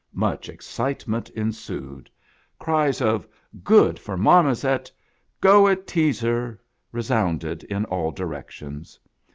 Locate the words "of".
3.03-3.27